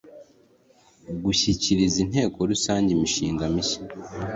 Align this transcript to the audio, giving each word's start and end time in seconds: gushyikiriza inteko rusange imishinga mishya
gushyikiriza 1.23 1.97
inteko 2.05 2.37
rusange 2.51 2.89
imishinga 2.93 3.43
mishya 3.53 3.81